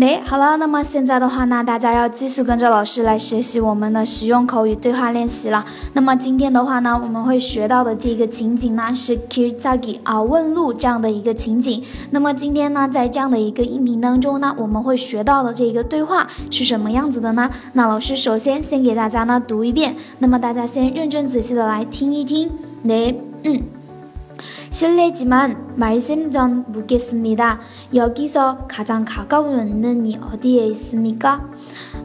[0.00, 5.64] 哎，好了，那么现在的话呢，大家要继续跟着老师来学习我们的实用口语对话练习了。
[5.92, 11.84] 那么今天的话呢，我们会学到的这个情景呢是 Kirtagi 啊问路这样的一个情景。
[12.10, 17.50] 那么今天呢，在这样的一个音频当中呢，我们会学到的这个对话是什么样子的呢？
[17.74, 22.50] 那老师首先先给大家呢读一遍，那么大家先认真仔细的来听一听。
[22.84, 23.14] 네
[23.44, 23.81] 嗯。
[24.70, 27.60] 실례지만 말씀 좀 묻겠습니다.
[27.94, 31.50] 여기서 가장 가까운 은는이 어디에 있습니까?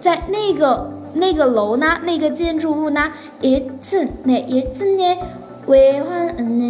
[0.00, 3.12] 在那个那个楼呢，那个建筑物呢
[3.42, 5.18] ，it's，那 it's，呢
[5.66, 6.69] ，we，one，and。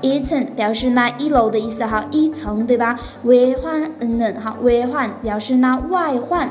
[0.00, 2.98] 一层表示呢一楼的意思哈，一层对吧？
[3.24, 6.50] 외환은행哈，외환表示呢外患。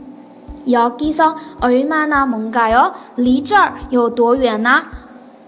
[0.65, 2.91] 여기서얼마나먼가 요？
[3.15, 4.83] 离这儿有多远呢？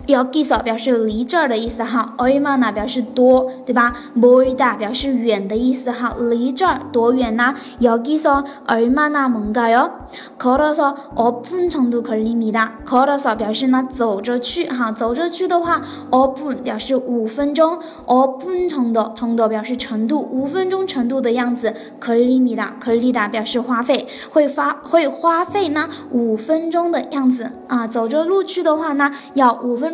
[0.08, 3.96] 要给少表示离这儿的意思哈，얼마呢表示多，对吧？
[4.14, 7.56] 멀다表示远的意思哈，离这儿多远呢？
[7.80, 9.92] 要给少얼마나먼가 요？
[10.38, 12.72] 걸어서오픈정도걸립니 다。
[12.86, 15.82] 걸어서表示呢走着去哈，走着去的话，
[16.12, 29.94] 오픈表示五分钟，오픈정도程度表示程度，五分钟程度的样子，걸립니 다， 걸리다表示花费，会发会花费呢五分钟的样子啊，走着路去的话呢，要五分。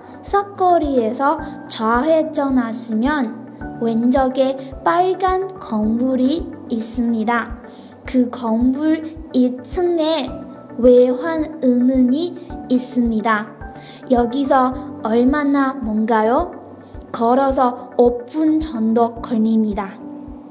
[0.23, 7.61] 사거리에서 좌회전하시면 왼쪽에 빨간 건물이 있습니다.
[8.05, 13.47] 그 건물 1층에 외환은행이 있습니다.
[14.09, 16.51] 여기서 얼마나 먼가요?
[17.11, 20.10] 걸어서 5분 정도 걸립니다.